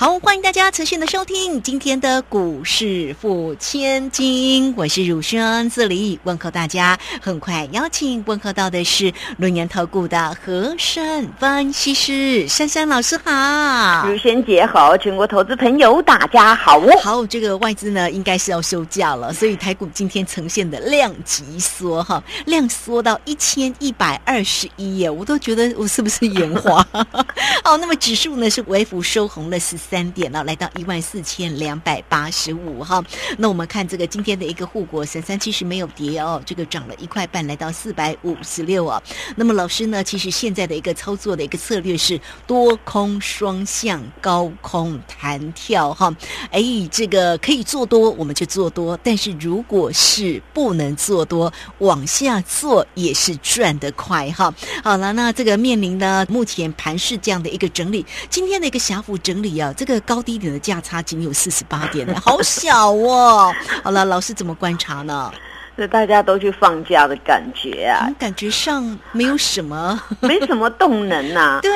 [0.00, 6.98] 好，欢迎大家持续的收听今天的股市付千金，我是汝轩，这里问候大家。
[7.20, 16.90] 很快邀请问候到的是轮研投顾的和山分析师珊珊老师好，汝轩姐好，全国投资朋友大家好哦。
[17.02, 26.82] 好，这个外资呢应该是要休假了，所以台股今天呈现的量级缩哈，量缩到一千一百二十一耶，我都觉得我是不是眼花？
[27.64, 29.76] 哦，那么指数呢是微幅收红了十。
[29.90, 33.02] 三点了，来到一万四千两百八十五哈。
[33.38, 39.02] 那我们看这个今天的一个护国神山其实没有跌哦，这个涨了一块半，来到四百五十六哦。
[39.34, 46.14] 那么老师呢，其实现在的一个操作的一个策略是多空双向高空弹跳哈。
[46.52, 46.62] 哎，
[46.92, 54.54] 这个可以做多我们就做多，但是如果是不能做多，往下做也是赚得快哈。
[54.84, 59.74] 好了，那这个面临呢目前盘市这样的一个整理，今天的一个小幅整理啊。
[59.80, 63.50] 这个高低点的价差仅有四十八点， 好小哦。
[63.82, 65.32] 好了，老师怎么观察呢？
[65.78, 71.60] 是大家都去放假的感觉啊，感觉上没有什么， 没什么动能呐。
[71.62, 71.69] 对，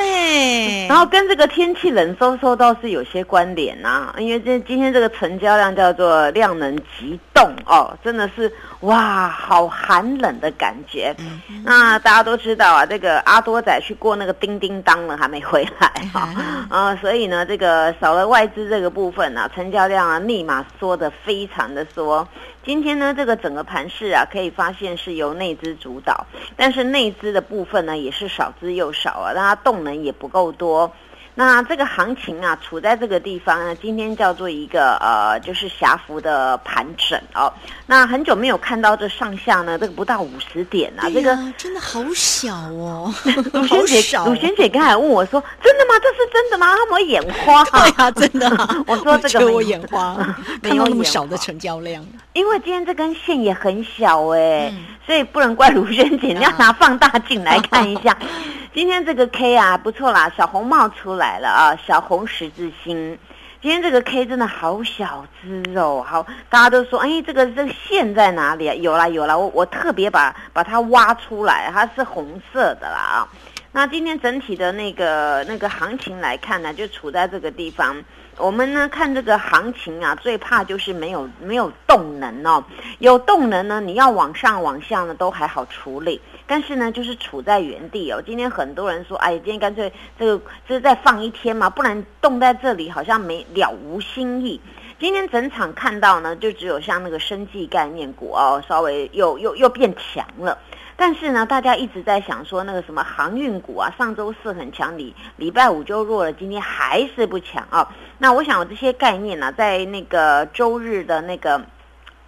[0.87, 11.15] 然后跟这个天气冷飕飕倒是有些关联呐，因为这今天这个成交量叫做量能急动哦，真的是哇，好寒冷的感觉。
[11.63, 16.29] 那大家都知道啊，这个阿多仔去过那个叮叮当了，还没回来哈
[16.69, 22.27] 啊，所以呢，这个少了外资这个部分啊，成交量啊，立马缩的非常的缩。
[22.65, 26.25] 今天呢，这个整个盘势啊，可以发现是由内资主导，
[26.57, 30.91] 但是内资的部分呢，也是少之又少啊，让它动能也不够多。
[31.37, 37.53] 那这个行情啊，处在这个地方呢，今天叫做一个呃，就是狭幅的盘整哦。
[37.85, 43.13] 那很久没有看到这上下呢，这个不到五十点啊，这个真的好小哦。
[43.53, 45.93] 鲁轩姐，鲁轩姐刚才问我说：“真的吗？
[45.99, 47.63] 这是真的吗？”他们眼花。
[47.69, 48.49] 对啊，真的。
[48.87, 50.17] 我说这个我眼花，
[50.63, 52.03] 没有那么少的成交量。
[52.35, 54.69] 因为今天这根线也很小哎，
[55.05, 58.15] 所以不能怪卢轩姐，你要拿放大镜来看一下。
[58.75, 63.17] 今天这个 K 啊不错啦，小红帽出来了啊，小红十字星。
[63.61, 68.73] 今天这个 K 真的好小只哦，好，大家都说，哎，这个这个线在哪里啊？
[68.73, 73.27] 有啦有啦，我我特别把把它挖出来，它是红色的啦啊。
[73.71, 77.95] 那今天整体的那个那个行情来看呢，就处在这个地方。
[78.37, 82.63] 我们呢看这个行情啊，最怕就是没有没有动能哦。
[82.99, 88.21] 有动能呢，你要往上往下呢都还好处理，但是呢就是处在原地哦。
[88.25, 94.59] 今天很多人说，哎，今天干脆这个这是再放一天嘛，不然动在这里好像没了无新意。
[94.99, 100.57] 今天整场看到呢，就只有像那个生技概念股哦，稍微又又又变强了。
[100.97, 107.93] 但是呢，大家一直在想说那个什么航运股啊，上周四很强，礼礼拜五就弱了，今天还是不强啊。
[108.17, 111.61] 那我想我这些概念呢，在那个周日的那个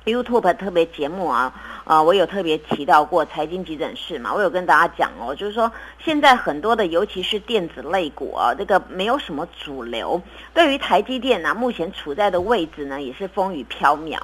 [0.05, 1.53] YouTube 特别节目啊。
[1.87, 5.71] 啊，我有特别提到过财经急诊室嘛，我有跟大家讲哦，就是说
[6.03, 10.21] 现在很多的，尤其是电子类股啊，这个没有什么主流。
[10.53, 14.17] 对于台积电呢，目前处在的位置呢，也是风雨飘渺。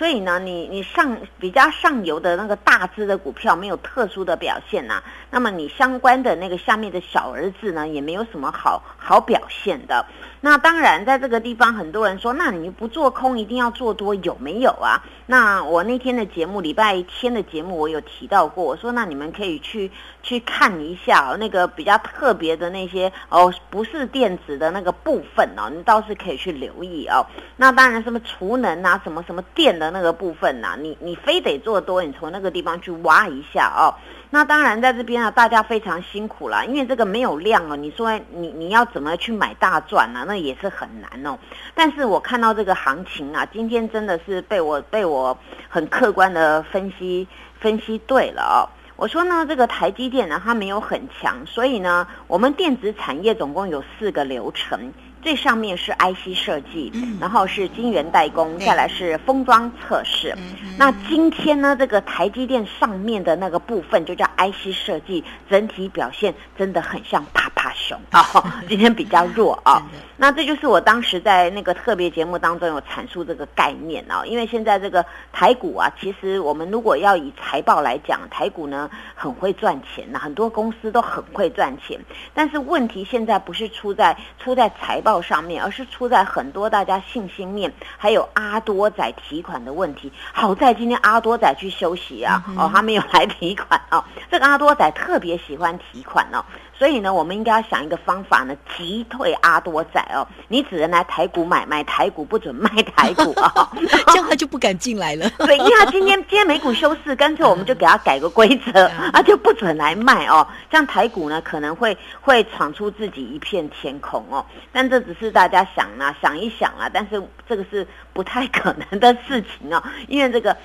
[0.00, 10.06] 所以呢，你你上比较上游的那个大只的股票没有特殊的表现呐，那么你相关的那个下面的小儿子呢，也没有什么好好表现的。
[10.42, 15.04] 那当然，在这个地方，很多人说，那你不做空，一定要做多，有没有啊？
[15.26, 19.90] 那我那天的节目，礼拜天的节目，我有提到过，我说那你们可以去
[20.22, 27.26] 去看一下那个比较特别的那些哦，不是电子的那个部分哦，你倒是可以去留意哦。
[27.58, 33.92] 那当然，什么储能啊，什么什么电的那个部分呐，你你非得做多，你从那个地方去挖一下哦。
[34.32, 37.74] 那当然，在这边啊，大家非常辛苦了，因为这个没有量哦。
[37.74, 40.24] 你说你你要怎么去买大赚呢？
[40.24, 41.36] 那也是很难哦。
[41.74, 45.36] 但是我看到这个行情啊，今天真的是被我被我
[45.68, 47.26] 很客观的分析
[47.58, 48.70] 分析对了哦。
[48.94, 54.92] 我说呢，这个台积电呢，它没有很强，所以呢，我们电子产业总共有四个流程。
[55.22, 56.90] 最上面是 IC 设计，
[57.20, 60.34] 然后是晶圆代工，再来是封装测试。
[60.78, 68.24] 那今天呢，这个台积电上面的那个部分就叫 IC 设计，整体表现真的很像啪啪雄啊，
[68.66, 69.82] 今天比较弱啊。
[70.16, 82.00] 那这就是我当时在那个特别节目当中有阐述这个概念啊，因为现在这个台股啊，其实我们如果要以财报来讲，台股呢很会赚钱呐，很多公司都很会赚钱。
[82.32, 90.10] 但是问题现在不是出在出在财报上面，而是出在很多大家信心面，还有阿多仔提款的问题。
[90.32, 94.02] 好在今天阿多仔去休息啊，哦，他没有来提款啊。
[94.30, 96.42] 这个阿多仔特别喜欢提款哦。
[96.80, 100.26] 所以呢，我们应该要想一个方法呢，击退阿多仔哦。
[100.48, 103.70] 你只能来台股买卖台股，不准卖台股啊，
[104.08, 105.28] 这样他就不敢进来了。
[105.40, 110.46] 对，因为他今天今天美股休市，干脆我们就给他改个规则， 啊，就不准来卖哦。
[110.70, 114.42] 这样台股呢可能会会闯出自己一片天空哦。
[114.72, 120.56] 但这只是大家想啊，想一想啊，但是这个是不太可能的事情哦，因为这个。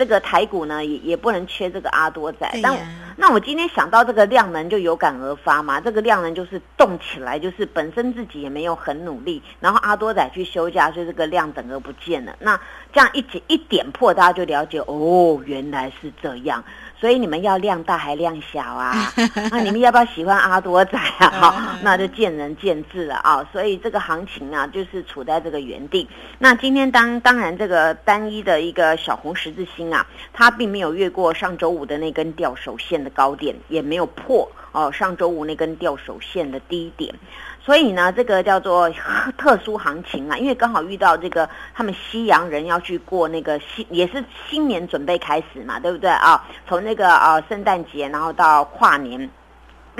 [0.00, 2.50] 这个台股呢，也也不能缺这个阿多仔。
[2.62, 2.74] 但
[3.18, 5.78] 那我今天想到这个量能就有感而发嘛。
[5.78, 12.34] 这个量能就是动起来，就是本身自己也没有很努力，然后阿多仔去休假，所以这个量整个不见了。
[12.38, 12.58] 那
[12.90, 16.64] 这样一点一点破，大家就了解哦，原来是这样。
[17.00, 19.10] 所以你们要量大还量小啊？
[19.50, 21.30] 那你们要不要喜欢阿多仔啊？
[21.30, 23.48] 好，那就见仁见智了啊。
[23.50, 26.06] 所以这个行情啊，就是处在这个原地。
[26.38, 37.14] 那今天当当然这个单一的一个小红十字星啊，它并没有越过上周五的那根吊手线的高点，也没有破哦上周五那根吊手线的低点。
[37.62, 38.90] 所以呢，这个叫做
[39.36, 46.42] 特殊行情啊，因为刚好遇到这个他们西洋人要去过那个新，也是新年准备开始嘛，对不对啊？
[46.66, 49.30] 从那个啊圣诞节，然后到跨年。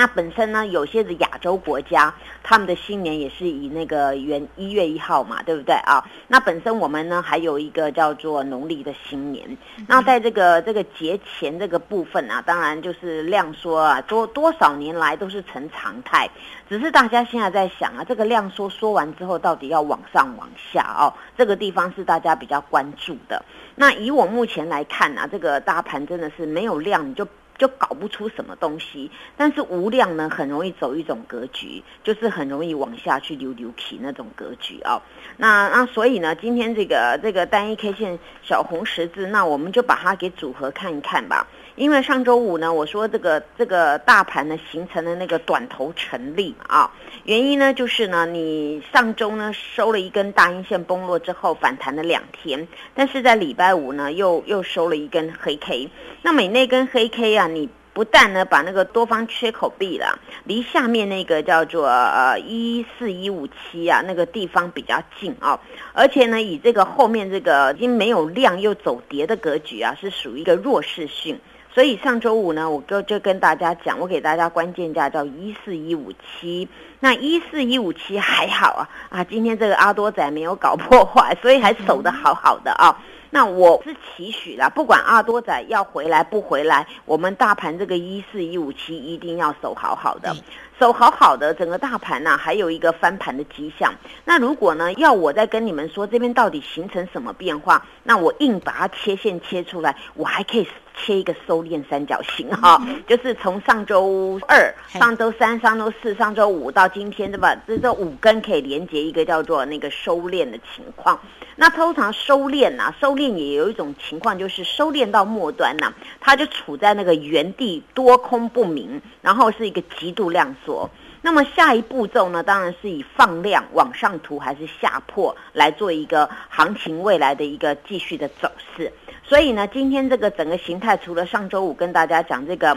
[0.00, 6.02] 那本身呢，有些的亚洲国家，他们的新年也是以那个元一月一号嘛，对不对啊？
[6.26, 9.58] 那本身我们呢，还有一个叫做农历的新年。
[9.86, 16.26] 那在这个这个节前这个部分啊，当然就是量缩啊，多多少年来都是成常态。
[16.66, 21.12] 只是大家现在在想啊，这个量缩缩完之后，到底要往上往下哦？
[21.36, 23.44] 这个地方是大家比较关注的。
[23.74, 27.28] 那以我目前来看啊，这个大盘真的是没有量你就。
[27.60, 34.98] 就搞不出什么东西，但是无量呢，很容易走一种格局，就是很容易往下去流流皮那种格局啊。
[35.36, 41.46] 那那所以呢，今天这个这个单一 K 线小红十字，那我们就把它给组合看一看吧。
[41.80, 46.92] 因为上周五呢，我说这个这个大盘呢形成了那个短头成立啊，
[47.24, 55.88] 原因呢就是呢，你上周呢收了一根大阴线崩落之后反弹了两天，但是在礼拜五呢又又收了一根黑 K，
[56.20, 65.58] 那么那根黑 K 啊，你不但呢把那个多方缺口闭了，离下面那个叫做呃一四一五七啊那个地方比较近啊，
[65.94, 71.40] 而且呢以这个后面这个已经没有量又走跌的格局啊，是属于一个弱势性。
[71.72, 76.68] 所以上周五呢，我就就跟大家讲，我给大家关键价叫一四一五七，
[76.98, 83.00] 那一四一五七还好啊啊，今天这个阿多仔没有搞破坏， 所以还守得好好的啊。
[83.32, 90.34] 那我是期许啦，不管阿多仔要回来不回来，我们大盘这个一四一五七一定要守好好的。
[90.80, 93.94] 守好好的，整个大盘呢还有一个翻盘的迹象。
[94.24, 100.66] 那如果呢要我再跟你们说这边到底形成什么变化，那我硬把它切线切出来，我还可以
[101.00, 107.56] 切一个收敛三角形哈，就是从上周二、上周三、上周四、上周五到今天对吧？
[107.66, 111.18] 这这五根可以连接一个叫做那个收敛的情况。
[111.56, 120.88] 那通常收敛呐，收敛也有一种情况，就是收敛到末端呐，它就处在那个原地多空不明，然后是一个极度量缩。
[121.22, 128.92] 那么下一步骤呢，当然是以放量往上突还是下破来做一个行情未来的一个继续的走势。
[129.22, 132.76] 所以呢，今天这个整个形态，除了上周五跟大家讲这个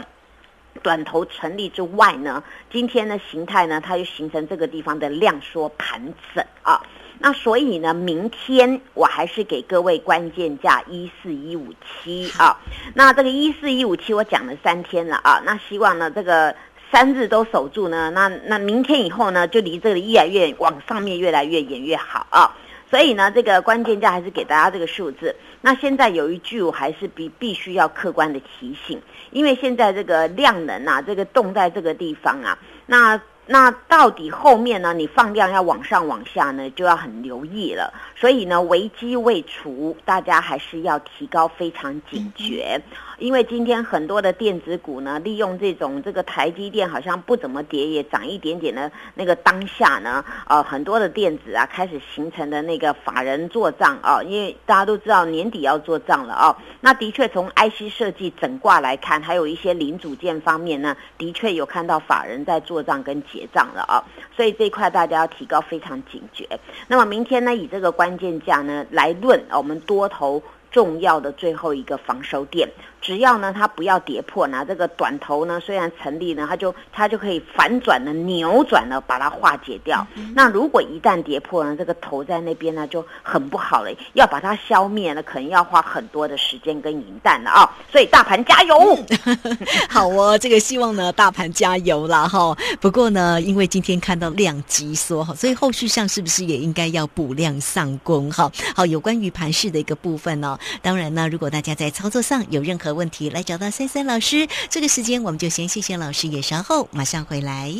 [0.82, 6.80] 短头成立之外呢，今天的形态呢，它就形成这个地方的量缩盘整啊。
[7.20, 11.72] 那所以呢，明天我还是给各位关键价一四一五
[12.02, 12.60] 七啊。
[12.92, 15.40] 那这个一四一五七我讲了三天了啊。
[15.46, 16.54] 那希望呢，这个
[16.94, 18.08] 三日都守住呢。
[18.10, 22.56] 那那明天以后呢，就离这个越来越往上面越来越远越好啊。
[22.88, 25.34] 所以呢，这个关键价还是给大家这个数字。
[25.60, 33.20] 那现在有一句我还是必必须要客观的提醒，因为现在这个量能啊，这个动在这个地方啊，那。
[33.46, 34.94] 那到底后面呢？
[34.94, 37.92] 你放量要往上往下呢，就要很留意了。
[38.16, 42.80] 所以呢，危机未除，大家还是要提高非常警觉。
[43.18, 56.56] 因为今天很多的电子股呢，利用这种这个台积电好像不怎么跌，也涨一点点的那个当下呢，呃，很多的电子啊开始形成的那个法人做账啊，因为大家都知道年底要做账了啊。
[56.80, 63.98] 那的确从 IC 设计整挂来看，还有一些零组件方面呢，的确有看到法人在做账跟结账了啊，
[64.36, 66.48] 所以这一块大家要提高非常警觉。
[66.86, 72.68] 那么明天呢，以这个关键价呢来论我们多头重要的最后一个防守点。
[73.04, 80.04] 只要呢，它不要跌破，那这个短头呢，虽然成立呢，它就它就可以反转的扭转了，把它化解掉。
[80.34, 87.70] 那如果一旦跌破呢，这个头在那边呢就很不好了，要把它消灭呢，可能要花很多的时间跟银弹了啊。
[87.92, 88.98] 所以大盘加油，
[89.90, 92.56] 好哦，这个希望呢，大盘加油啦哈。
[92.80, 98.50] 不过呢，因为今天看到量急缩哈，所以后续上是不是也应该要补量上攻哈？
[98.74, 107.74] 好，有关于盘势的一个部分呢，当然呢，如果大家在操作上有任何问题来找到三三老师，这个时间我们就先谢谢老师，也稍后马上回来。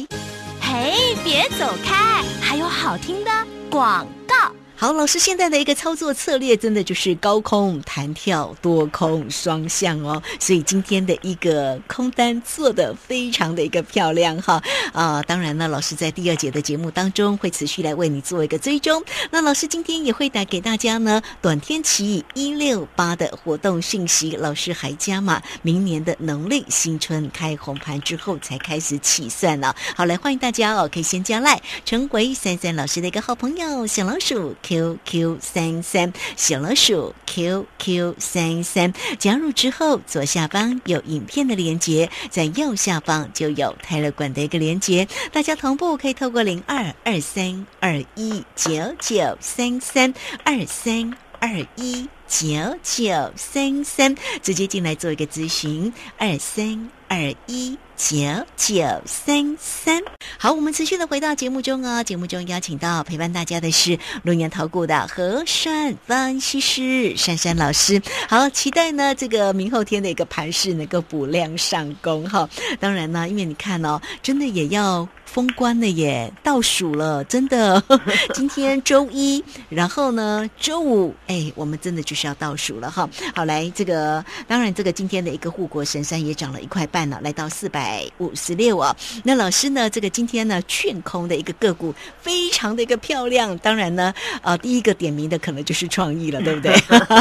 [0.61, 3.31] 嘿，别走开，还有好听的
[3.71, 4.35] 广告。
[4.77, 10.21] 好，老师现在的一个操作策略，真的就是高空弹跳、多空双向哦。
[10.41, 14.61] 所以今天的一个空单做的非常的一个漂亮哈
[14.93, 15.23] 啊！
[15.23, 19.03] 当然呢，老师在第二节的节目当中会持续来为你做一个追踪。
[19.31, 24.37] 那老师今天也会带给大家呢短天期一六八的活动讯息。
[24.37, 29.75] 老师还加码，明年的农历新春开红盘之后才开始起算了。
[29.97, 34.55] 好，来欢迎大家哦，可以先加赖，成为三三老师的一个好朋友，小老鼠。
[34.65, 36.13] QQ 三三。
[36.37, 38.93] 小老鼠 QQ 三三。
[39.19, 54.13] 加入之后，左下方有影片的连接，在右下方就有泰勒管的一个连接，大家同步可以透过零二二三二一九九三三二三二一九九三三
[54.43, 57.79] 直接进来做一个咨询二三二一。
[57.97, 58.17] 九
[58.57, 60.03] 九三三，
[60.37, 62.03] 好，我们持续的回到节目中哦。
[62.03, 68.03] 节目中邀请到陪伴大家的是龙岩投顾的和善分析师珊珊老师。
[68.29, 72.51] 好，期待呢这个明后天的一个盘势能够补量上攻哈。
[72.81, 77.83] 当然呢，因为你看哦，真的也要封关了耶，倒数了，真的。
[78.33, 83.11] 今天周一，然后呢周五，哎，我们真的就是要倒数了哈。
[83.35, 88.05] 好，来这个，当然这个今天的一个护国神山也涨了一块半了，来到四百。
[88.19, 89.91] 五十六啊，那老师呢？
[89.91, 93.59] 这个今天呢，券空的一个个股非常的一个漂亮。
[93.59, 96.73] 当然呢，呃，第一个点名的可能就是创意了，对不对？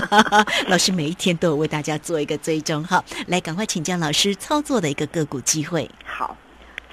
[0.69, 5.89] 老师每一天都有为大家做一个追踪哈，来赶快请教老师操作的一个个股机会。
[6.05, 6.37] 好，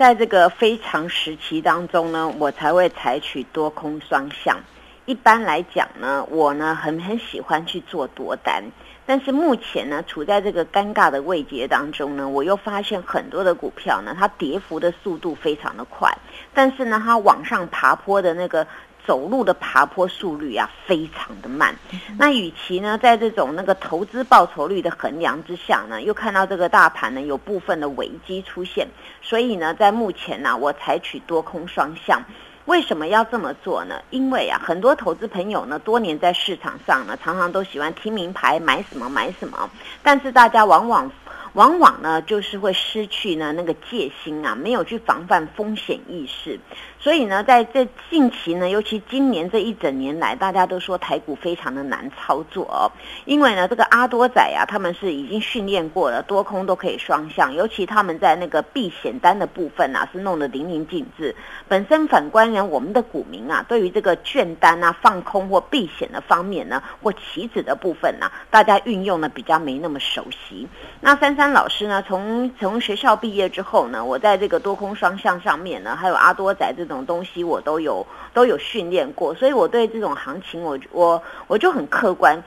[0.01, 4.57] 在这个非常时期当中呢，我才会采取多空双向。
[5.05, 8.65] 一般来讲呢，我呢很很喜欢去做多单。
[9.05, 16.11] 但是目前呢，处在这个尴尬的位阶当中呢，我又发现很多的股票呢，它跌幅的速度非常的快，
[16.55, 18.67] 但是呢，它往上爬坡的那个
[19.07, 21.75] 走路的爬坡速率啊，非常的慢。
[22.19, 28.87] 那与其呢，在这种那个投资报酬率的衡量之下呢，又看到这个大盘呢有部分的危机出现，
[29.21, 32.23] 所以呢，在目前呢，我采取多空双向。
[32.67, 34.01] 为什么要这么做呢？
[34.11, 39.69] 因为啊，很多投资朋友呢，多年在市场上呢，常常都喜欢听名牌，买什么买什么，
[40.03, 41.11] 但是大家往往。
[41.55, 46.61] 往往呢，就是会失去呢那个戒心啊，没有去防范风险意识，
[47.01, 52.87] 所以呢，在这近期呢，尤其今年这一整年来，大家都说台股非常的难操作哦，
[53.25, 61.35] 因为呢，这个阿多仔啊，他们是已经训练过了，多空都可以双向，尤其他们在那个避险单的部分啊，是弄得淋漓尽致。
[61.67, 70.69] 本身反观呢，我们的股民啊，对于这个券单啊、放空或避险的方面呢，或棋子的部分呢，大家运用呢比较没那么熟悉。
[71.01, 71.40] 那三。
[71.41, 72.05] 三老师呢？
[72.07, 82.45] 从从学校毕业之后呢，我在这个多空双向上面呢，还有阿多仔这种东西，我都有都有训练过，所以我对这种行情，我我我就很客观。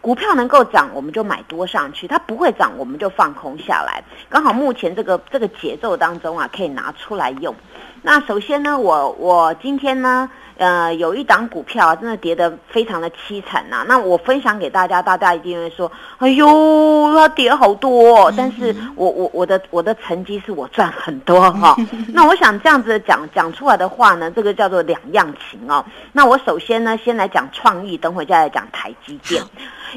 [0.00, 4.02] 股票能够涨，我们就买多上去；它不会涨，我们就放空下来。
[4.28, 7.54] 刚好目前这个这个节奏当中啊，可以拿出来用。
[8.02, 10.28] 那首先呢，我我今天呢。
[10.62, 13.84] 呃，有一档股票啊，真的跌得非常的凄惨呐。
[13.88, 21.76] 那我分享给大家，大家一定会说：“哎呦，它跌好多。”哦但是我我我的我的成绩是我赚很多哈。
[22.14, 25.84] 那我想这样子讲讲出来的话呢，这个叫做两样情哦。
[26.12, 29.42] 那我首先呢，先来讲创意，等会再来讲台积电。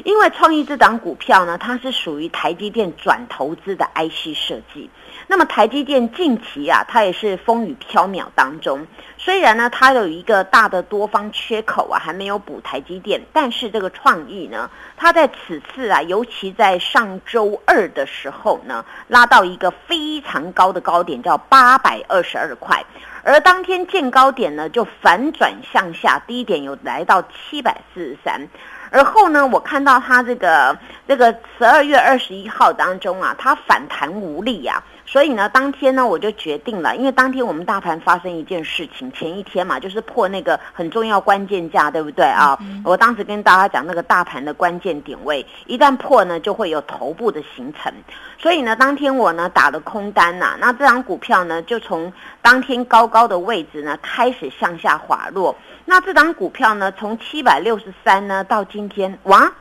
[0.04, 4.90] 因为创意这档股票呢，它是属于台积电转投资的 IC 设计。
[5.28, 8.86] 那么台积电近期啊，它也是风雨飘渺当中。
[9.18, 22.84] 虽然呢，它有一个大的多方缺口啊，还没有补台积电，但是这个创意呢，它在此次啊，尤其在上周二的时候呢，拉到一个非常高的高点，叫八百二十二块，
[23.24, 28.48] 而当天见高点呢，就反转向下，低点有来到七百四十三。
[28.92, 30.78] 而后呢，我看到它这个
[31.08, 34.80] 这个十二月二十一号当中啊，它反弹无力啊。
[35.06, 42.58] 所以呢，当天呢我就决定了，因为当天我们大盘发生一件事情，前一天嘛就是破那个很重要关键价，对不对啊？
[42.84, 47.92] 我当时跟大家讲那个大盘的关键点位，一旦破呢就会有头部的形成。
[48.36, 55.56] 所以呢，当天我呢打了空单呐，那这张股票呢就从当天高高的位置呢开始向下滑落。
[55.84, 59.52] 那这张股票呢从七百六十三呢到今天，哇，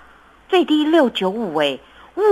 [0.50, 1.78] 最低六九五哎，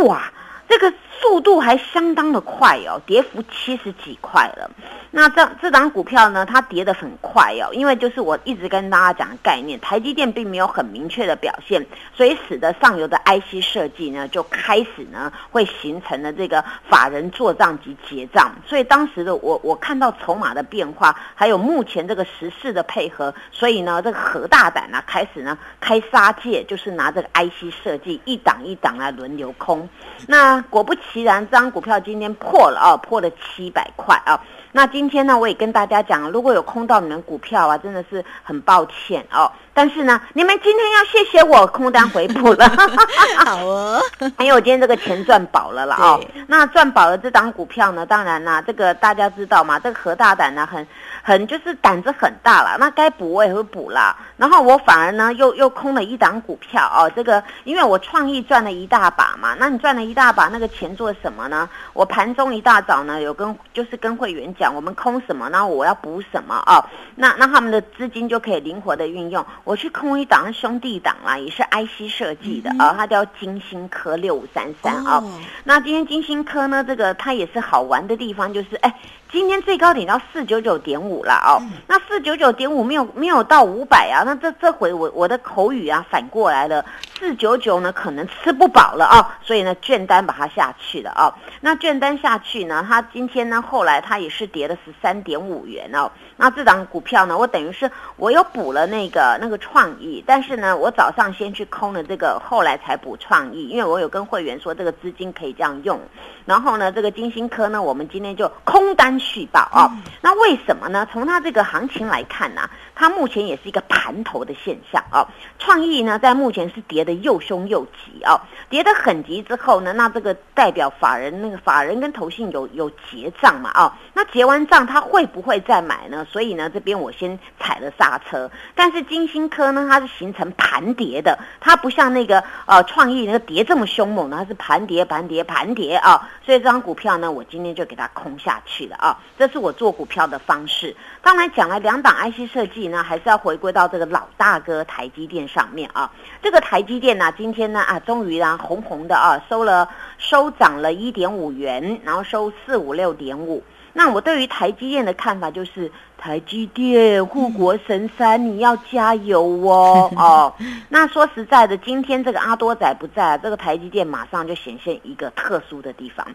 [0.07, 0.31] 哇！
[0.67, 4.69] 这个速度还相当的快哦，跌幅七十几块了。
[5.11, 18.55] 那这这档股票呢，它跌得很快哦，因为就是我一直跟大家讲的概念，台积电并没有很明确的表现，所以使得上游的 IC 设计呢就开始呢会形成了这个法人做账及结账。
[18.65, 29.87] 所以当时的我我看到筹码的变化，还有目前这个时事的配合，所以呢这个何大胆啊，开始呢开杀戒，就是拿这个 IC 设计一档一档来轮流空。
[30.27, 34.39] 那果不其然，这张股票今天破了啊，破了七百块啊。
[34.75, 39.51] 那今天呢，我也跟大家讲，如果有空到你们股票啊，真的是很抱歉哦。
[39.71, 42.67] 但是呢，你们今天要谢谢我空单回补了，
[43.45, 44.01] 好哦，
[44.39, 46.19] 因为我今天这个钱赚饱了了哦。
[46.47, 50.87] 那赚饱了这档股票呢，当然啦，这个大家知道嘛，这个何大胆呢，很
[51.23, 52.77] 很就是胆子很大了。
[52.77, 54.15] 那该补我也会补啦。
[54.37, 57.09] 然后我反而呢，又又空了一档股票哦。
[57.15, 61.67] 这个因为我创意赚了一大把嘛，那你赚了一大把，那个钱做什么呢？
[61.93, 66.83] 我盘中一大早呢，有跟就是跟会员讲，我们空什么，然后我要补什么哦？
[67.15, 69.45] 那那他们的资金就可以灵活的运用。
[69.63, 75.23] 我去空一档兄弟档啦，也是 IC 设计的啊，它叫金星科六五三三啊。
[75.63, 78.93] 那今天金星科呢，这个它也是好玩的地方，就是哎。
[79.33, 86.85] 今天最高点到四九九点五了哦，那四九九点五没有没有到五百啊，那这这回我我的口语啊反过来了，
[87.17, 105.97] 四九九呢可能吃不饱了啊，所以呢券单把它下去了啊，那券单下去呢，它今天呢后来它也是跌了十三点五元哦，那这档股票呢，我等于是我又补了那个那个创意，但是呢我早上先去空了这个，后来才补创意，因为我有跟会员说这个资金可以这样用，
[106.45, 109.13] 然后呢这个金星科呢，我们今天就空单。
[109.23, 109.89] 续报啊，
[110.21, 111.07] 那为什么呢？
[111.13, 115.25] 从它这个行情来看呢，它目前也是一个盘头的现象啊。
[115.59, 126.25] 创意呢，在目前是跌的又凶又急啊，跌得很急之后呢，那这个代表法人那个法人跟投信有有结账嘛啊，那结完账他会不会再买呢？
[126.29, 128.49] 所以呢，这边我先踩了刹车。
[128.75, 136.29] 但是金星科呢，它是形成盘跌的，它不像那个呃创意那个跌这么凶猛呢，它是盘跌盘跌盘跌啊。
[136.45, 139.17] 所以这张股票呢，我今天就给它空下去了啊。
[139.37, 140.95] 这是我做股票的方式。
[141.23, 146.11] 当然讲了两档 IC 设计呢，还是要回归到这个老大哥台积电上面啊。
[146.41, 153.63] 这个台积电呢，今天呢啊，终于啊红红的啊，收了收涨了一点五元，然后收四五六点五。
[153.93, 160.53] 那我对于台积电的看法就是，台积电护国神山，你要加油哦 哦。
[160.89, 166.27] 那说实在的，今天这个阿多仔不在，这个台积电马上就显现一个特殊的地方。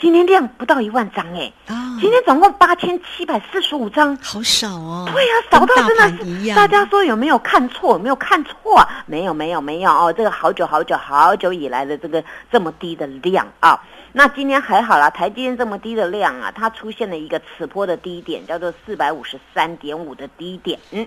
[0.00, 1.52] 今天量不到一万张哎，
[2.00, 5.08] 今天总共八千七百四十五张，好少哦。
[5.12, 7.92] 对呀，少到真的是，大家说有没有看错？
[7.92, 8.86] 有没有看错？
[9.06, 10.12] 没有，没有，没有哦。
[10.12, 13.80] 这个好久好久好久以来的这个这么低的量啊。
[14.16, 20.78] 那今天还好啦，台积电这么低的量啊，它出现了一个此波的低点，叫做四百五十三点五的低点。
[20.92, 21.04] 嗯，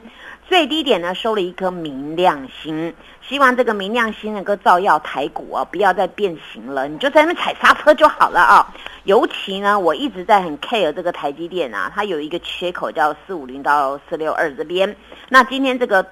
[0.50, 8.76] 最低点呢收了一颗明亮星，希望这个明亮星能够照耀台股啊，不要再变形了，你就在那边踩刹车就好了啊。
[9.06, 14.98] 尤其呢，我一直在很 care 这个台积电啊，它有一个缺口叫四五零到四六二这边。
[15.30, 16.06] 那今天这个。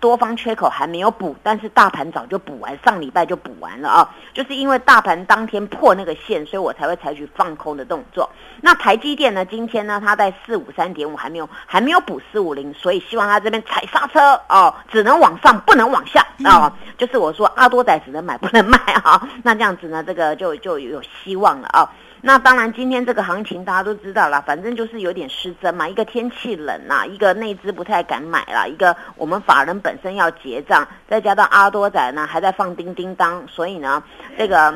[0.00, 4.10] 多方缺口还没有补，但是大盘早就补完，上礼拜就补完了啊！
[4.32, 8.28] 就是因为大盘当天破那个线，所以我才会采取放空的动作。
[8.62, 9.44] 那台积电呢？
[9.44, 16.72] 今天呢，它在四五三点五还没有还没有补四五零，所以希望它这边踩刹车哦，只能往上不能往下啊！
[16.96, 19.28] 就是我说阿多仔只能买不能卖啊！
[19.44, 21.90] 那这样子呢，这个就就有希望了啊！
[22.22, 25.88] 那当然，今天这个行情大家都知道了，反正就是有点失真嘛。
[25.88, 34.02] 一个天气冷啊，一个内资不太敢买了，一个我们法人本身要结账，再加上阿多仔呢还在放叮叮当，所以呢，
[34.38, 34.74] 这个。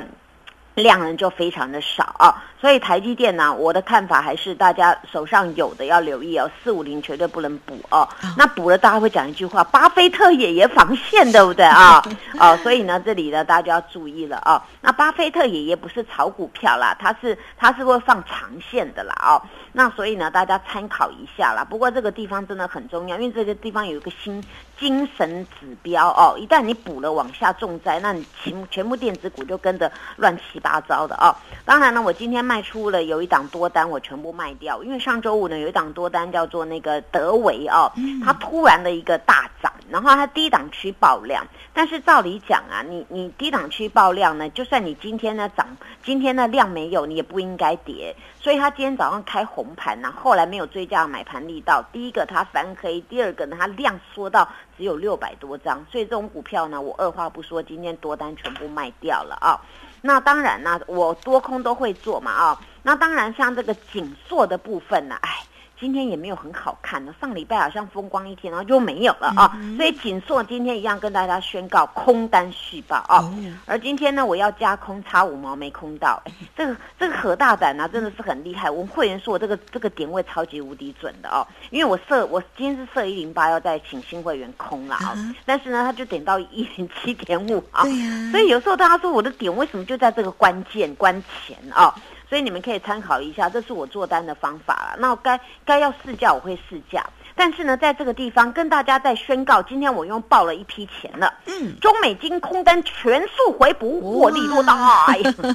[0.76, 8.09] 量呢就非常的少啊，所以台积电呢，我的看法还是大家手上有的要留意哦，四五零绝对不能补哦。
[8.38, 12.03] 那补了，大家会讲一句话：巴菲特爷爷防线， 对不对啊？
[12.40, 14.62] 哦，所以呢，这里呢，大家就要注意了哦。
[14.81, 19.42] 那巴菲特爷爷不是炒股票啦，他是他是会放长线的啦哦。
[19.74, 21.62] 那所以呢，大家参考一下啦。
[21.68, 24.42] 不过这个地方真的很重要，因为这个地方有一个新
[24.81, 26.35] 精神指标哦。
[26.38, 31.37] 一旦你补了往下重灾，那你全全部电子股就跟着乱七八糟的哦。
[31.66, 32.53] 当然呢，我今天卖。
[32.54, 37.90] 卖出了有一档多单，我全部卖掉，因为上周五呢有一档多单叫做那个德维哦，
[38.24, 45.66] 它突然的一个大涨，然后它低档区爆量，但是照理讲啊，你你低档区爆量呢，就算你今天呢涨，
[46.04, 59.58] 今天的量没有，你也不应该跌，所以它今天早上开红盘呐，后来没有追加买盘力道，第一个它翻黑，第二个呢它量缩到只有六百多张，所以这种股票呢，我二话不说，今天多单全部卖掉了啊。
[60.06, 62.60] 那当然呢，我多空都会做嘛啊。
[62.82, 65.30] 那当然，像这个紧缩的部分呢，哎。
[65.78, 69.58] 今天也没有很好看的，上礼拜好像风光一天，然后就没有了啊。
[69.76, 73.28] 所以锦硕今天一样跟大家宣告空单续报啊。
[73.66, 76.22] 而今天呢，我要加空差五毛没空到，
[76.56, 78.70] 这个这个何大胆啊，真的是很厉害。
[78.70, 85.14] 我们会员说我这个这个点位超级无敌准的哦，因为我设我今天是设一零八，要再请新会员空了啊。
[85.44, 87.82] 但是呢，他就点到一零七点五啊。
[88.30, 91.94] 所以有时候大家说我的点为什么就在这个关键关前啊？
[92.28, 94.96] 所以你们可以参考一下，这是我做单的方法了。
[94.98, 97.04] 那该该要试价，我会试价。
[97.37, 101.34] 但是呢，在这个地方跟大家在宣告，今天我用报了一批钱了。
[101.46, 105.08] 嗯，中美金空单全数回补，获利多大？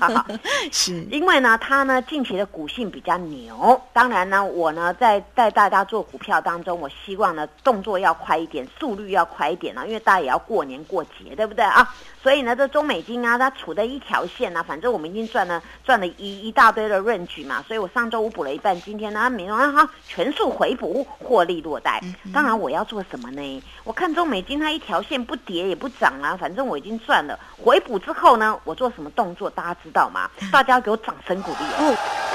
[0.71, 3.81] 是，因为呢，它呢近期的股性比较牛。
[3.93, 11.95] 当然呢，我呢在带大家做股票当中，我希望呢动作要快一点，速率要快一点啊，因为大家也要过年过节，对不对啊？
[12.23, 17.63] 所以呢，这中美金啊，它处在一条线啊，反正我们已经赚了赚了一一大堆的润局嘛。
[17.67, 21.59] 所以我上周五补了一半，今天呢，明天哈全数回补，获利。
[21.59, 22.01] 落袋，
[22.33, 23.63] 当然我要做什么呢？
[23.83, 27.37] 我看中美金它一条线不跌也不涨啊，反正我已经赚了。
[27.61, 29.49] 回补之后呢，我做什么动作？
[29.49, 30.31] 大家知道吗？
[30.49, 32.28] 大家给我掌声鼓励哦。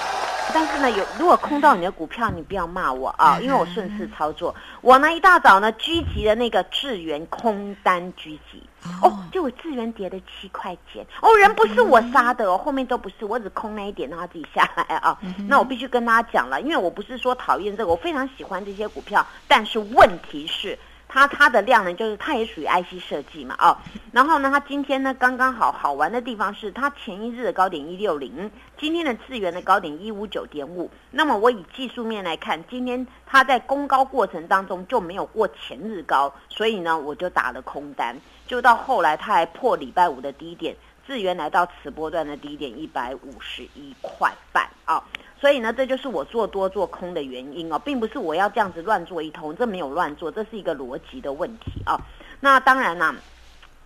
[0.52, 4.54] 但是呢，有如果空到你的股票，你不要骂我啊，因为我顺势操作。
[4.80, 8.62] 我呢一大早呢狙击的那个智源空单狙击。
[9.02, 15.18] 哦，就我智源跌了七块钱哦，人不是我杀的哦，后面都不是，我只空那一点让它自己下来啊。
[15.48, 20.78] 那我必须跟大家讲了，因为我不是说讨厌这个，我非常喜欢这些股票，但是问题是。
[21.14, 23.78] 它它的量呢，就是它也属于 IC 设计嘛，哦，
[24.10, 40.74] 然后呢，它今天呢刚刚好好玩的地方是它前一日的高点一六零，今天的资源的高点一五九点五，那么我以技术面来看，今天它在攻高过程当中就没有过前日高，所以呢我就打了空单，就到后来它还破礼拜五的低点，
[41.06, 45.00] 资源来到此波段的低点一百五十一块半啊。
[45.40, 52.00] 所以呢，这就是我做多做空的原因哦，并不是我要这样子乱做一通，这没有乱做，这是一个逻辑的问题啊。
[52.40, 53.14] 那当然啦，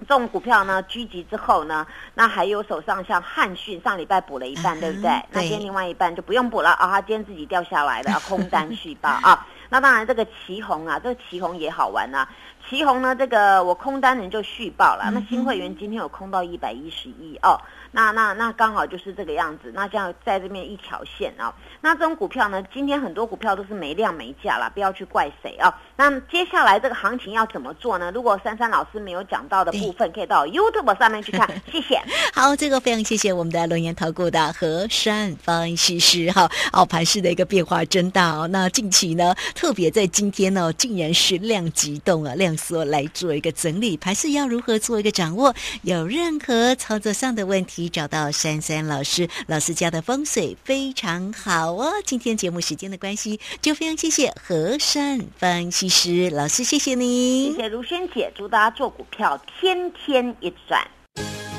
[0.01, 1.85] 这种股票呢，狙击之后呢，
[2.15, 5.11] 那还有手上像汉讯上礼拜补了一半，对不对？
[5.33, 9.47] 那今天另外一半就不用补了啊，它今天自己掉下来的 空单续报啊。
[9.71, 12.29] 那当然这个旗红啊，这个旗红也好玩啊。
[12.69, 17.59] 旗红呢，这个我空单人就续报了，那新会员今天有空到一百一十一哦。
[17.93, 21.53] 那那那刚好就是这个样子，那这样在这边一条线啊。
[21.81, 25.73] 那这种股票呢，今天很多股票都是没量没价啦，不要去怪谁啊。
[25.97, 28.11] 那接下来这个行情要怎么做呢？
[28.13, 31.49] 如果珊珊老师没有讲到的部分，可以到 YouTube 上面去看。
[31.73, 31.99] 谢谢。
[32.35, 36.51] 好，这个非常谢谢我们的龙岩投顾的和山方西师哈。
[36.73, 38.47] 哦，盘市的一个变化真大哦。
[38.49, 45.55] 那近期呢，特别在今天呢，竟然是量级动啊，量缩来做一个整理，盘市要如何做一个掌握？
[45.83, 47.78] 有任何操作上的问题？
[47.87, 51.93] 找到珊珊老师，老师家的风水非常好哦。
[52.07, 60.83] 今天节目时间的关系，就非常谢谢和山分析师老师，谢谢你，谢谢如萱姐，祝大家做股票天天一赚。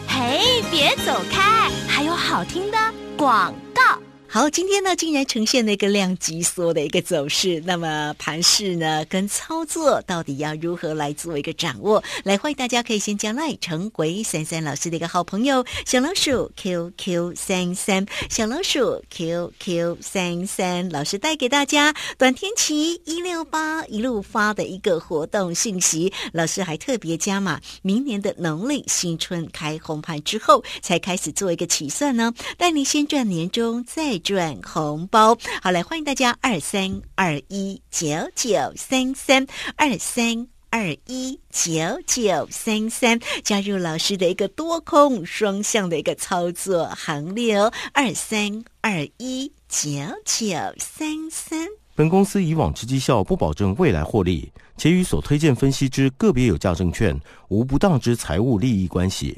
[0.07, 2.77] 嘿，别走开，还有好听的
[3.15, 3.99] 广告。
[4.31, 7.59] 好，今天呢，竟然呈现了一个量级缩的一个走势。
[7.65, 12.03] 那么盘势呢，跟操作到底要如何来做一个掌握？
[12.23, 26.13] 来，欢迎大家可以先将赖成为三三老师的一个好朋友，小老鼠 QQ 三三，小老鼠 QQ 三三，老师带给大家短天期一六八一路发的一个活动信息。
[26.33, 34.18] 老师还特别加码，明年的农历新春开红盘之后，才开始做一个起算呢，带你先赚年终再。
[34.19, 41.71] 赚红包，好来欢迎大家二三二一九九三三二三二一九
[42.05, 49.89] 九三三加入老师的一个多空双向的一个操作行列哦，二三二一九
[50.25, 51.67] 九三三。
[51.95, 59.37] 本公司以往之绩效不保证未来获利，且与所推荐分析之个别有价证券无不当之财务利益关系。